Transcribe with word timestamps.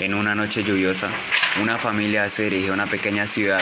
En 0.00 0.12
una 0.12 0.34
noche 0.34 0.64
lluviosa, 0.64 1.08
una 1.62 1.78
familia 1.78 2.28
se 2.28 2.44
dirige 2.44 2.70
a 2.70 2.72
una 2.72 2.86
pequeña 2.86 3.28
ciudad. 3.28 3.60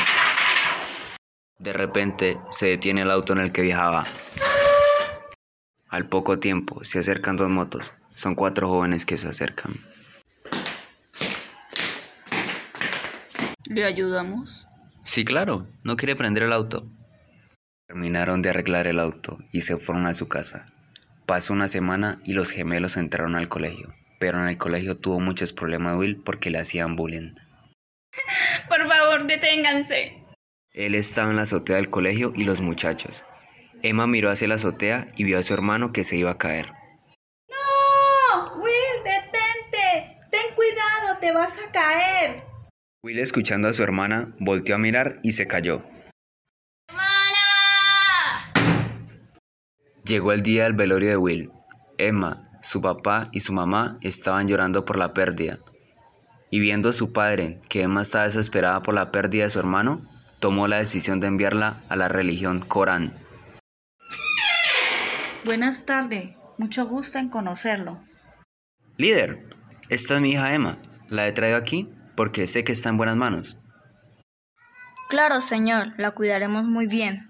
De 1.59 1.75
repente 1.75 2.39
se 2.51 2.69
detiene 2.69 3.03
el 3.03 3.11
auto 3.11 3.35
en 3.35 3.41
el 3.41 3.53
que 3.53 3.61
viajaba. 3.61 4.07
Al 5.89 6.09
poco 6.09 6.39
tiempo 6.39 6.83
se 6.85 6.99
acercan 6.99 7.37
dos 7.37 7.51
motos. 7.51 7.93
Son 8.15 8.35
cuatro 8.35 8.71
jóvenes 8.71 9.05
que 9.05 9.19
se 9.19 9.29
acercan. 9.29 9.75
¿Le 13.67 13.85
ayudamos? 13.85 14.67
Sí, 15.05 15.27
claro, 15.27 15.67
no 15.83 15.97
quiere 15.97 16.17
prender 16.17 16.45
el 16.45 16.53
auto. 16.55 16.91
Terminaron 17.87 18.41
de 18.41 18.49
arreglar 18.49 18.87
el 18.87 19.01
auto 19.01 19.39
y 19.53 19.61
se 19.61 19.77
fueron 19.77 20.07
a 20.07 20.15
su 20.15 20.29
casa. 20.29 20.73
Pasó 21.27 21.53
una 21.53 21.69
semana 21.69 22.23
y 22.25 22.33
los 22.33 22.51
gemelos 22.51 22.97
entraron 22.97 23.37
al 23.37 23.49
colegio, 23.49 23.95
pero 24.23 24.39
en 24.41 24.47
el 24.47 24.57
colegio 24.57 24.97
tuvo 24.97 25.19
muchos 25.19 25.53
problemas 25.53 25.97
Will 25.97 26.15
porque 26.15 26.49
le 26.49 26.61
hacían 26.61 26.95
bullying. 26.95 27.35
Por 28.69 28.87
favor, 28.87 29.27
deténganse. 29.27 30.23
Él 30.71 30.95
estaba 30.95 31.31
en 31.31 31.37
la 31.37 31.43
azotea 31.43 31.75
del 31.75 31.91
colegio 31.91 32.33
y 32.37 32.45
los 32.45 32.61
muchachos. 32.61 33.25
Emma 33.83 34.07
miró 34.07 34.31
hacia 34.31 34.47
la 34.47 34.55
azotea 34.55 35.09
y 35.17 35.25
vio 35.25 35.41
a 35.41 35.43
su 35.43 35.53
hermano 35.55 35.93
que 35.93 36.05
se 36.05 36.19
iba 36.19 36.31
a 36.31 36.39
caer. 36.39 36.73
¡No! 37.49 38.63
Will, 38.63 39.03
detente. 39.03 40.21
Ten 40.31 40.55
cuidado, 40.55 41.19
te 41.21 41.33
vas 41.33 41.59
a 41.59 41.73
caer. 41.73 42.45
Will, 43.03 43.19
escuchando 43.19 43.67
a 43.67 43.73
su 43.73 43.83
hermana, 43.83 44.33
volteó 44.39 44.77
a 44.77 44.79
mirar 44.79 45.19
y 45.25 45.33
se 45.33 45.49
cayó. 45.49 45.83
¡Hermana! 46.89 48.53
Llegó 50.05 50.31
el 50.31 50.45
día 50.45 50.63
del 50.63 50.75
velorio 50.75 51.11
de 51.11 51.17
Will. 51.17 51.51
Emma, 52.07 52.49
su 52.63 52.81
papá 52.81 53.29
y 53.33 53.41
su 53.41 53.53
mamá 53.53 53.99
estaban 54.01 54.49
llorando 54.49 54.85
por 54.85 54.99
la 54.99 55.15
pérdida. 55.15 55.59
Y 56.51 56.61
viendo 56.61 56.89
a 56.89 56.93
su 56.93 57.13
padre 57.13 57.61
que 57.69 57.83
Emma 57.83 58.03
estaba 58.03 58.25
desesperada 58.25 58.83
por 58.83 58.95
la 58.95 59.11
pérdida 59.11 59.45
de 59.45 59.51
su 59.51 59.59
hermano, 59.59 60.07
tomó 60.39 60.69
la 60.69 60.79
decisión 60.79 61.21
de 61.21 61.29
enviarla 61.29 61.83
a 61.89 61.97
la 61.97 62.09
religión 62.09 62.61
Corán. 62.61 63.15
Buenas 65.45 65.87
tardes. 65.87 66.37
Mucho 66.59 66.87
gusto 66.87 67.19
en 67.19 67.29
conocerlo. 67.29 68.01
Líder, 68.97 69.49
esta 69.89 70.15
es 70.17 70.21
mi 70.21 70.33
hija 70.33 70.55
Emma. 70.55 70.77
La 71.09 71.27
he 71.27 71.33
traído 71.33 71.57
aquí 71.57 71.89
porque 72.17 72.47
sé 72.47 72.65
que 72.65 72.73
está 72.73 72.89
en 72.89 72.97
buenas 72.97 73.17
manos. 73.17 73.57
Claro, 75.09 75.41
señor, 75.41 75.93
la 75.99 76.13
cuidaremos 76.13 76.67
muy 76.67 76.87
bien. 76.87 77.29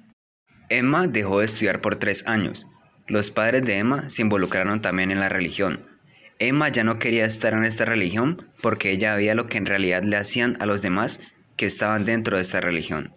Emma 0.68 1.06
dejó 1.06 1.40
de 1.40 1.46
estudiar 1.46 1.80
por 1.80 1.96
tres 1.96 2.26
años. 2.26 2.66
Los 3.12 3.30
padres 3.30 3.62
de 3.66 3.76
Emma 3.76 4.08
se 4.08 4.22
involucraron 4.22 4.80
también 4.80 5.10
en 5.10 5.20
la 5.20 5.28
religión. 5.28 5.82
Emma 6.38 6.70
ya 6.70 6.82
no 6.82 6.98
quería 6.98 7.26
estar 7.26 7.52
en 7.52 7.66
esta 7.66 7.84
religión 7.84 8.46
porque 8.62 8.90
ella 8.90 9.14
veía 9.14 9.34
lo 9.34 9.48
que 9.48 9.58
en 9.58 9.66
realidad 9.66 10.02
le 10.02 10.16
hacían 10.16 10.56
a 10.60 10.64
los 10.64 10.80
demás 10.80 11.20
que 11.58 11.66
estaban 11.66 12.06
dentro 12.06 12.36
de 12.36 12.42
esta 12.42 12.62
religión. 12.62 13.12